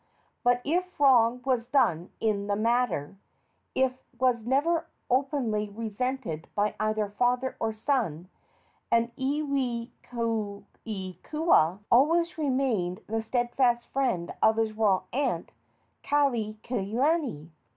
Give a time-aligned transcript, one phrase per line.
[0.43, 3.17] But, if wrong was done in the matter,
[3.75, 8.27] it was never openly resented by either father or son,
[8.89, 10.61] and Iwikauikaua
[11.91, 15.51] always remained the steadfast friend of his royal aunt,
[16.03, 17.51] Kaikilani.